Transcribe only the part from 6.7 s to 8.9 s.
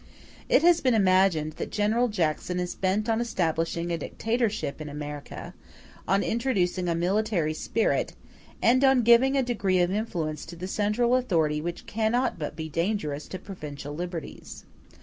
a military spirit, and